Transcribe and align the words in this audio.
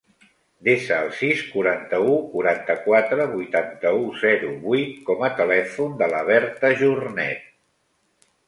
Desa 0.67 0.95
el 1.07 1.11
sis, 1.17 1.41
quaranta-u, 1.49 2.15
quaranta-quatre, 2.31 3.27
vuitanta-u, 3.35 4.01
zero, 4.23 4.51
vuit 4.65 4.97
com 5.11 5.23
a 5.29 5.33
telèfon 5.43 5.95
de 6.01 6.11
la 6.15 6.27
Berta 6.33 6.77
Jornet. 6.85 7.49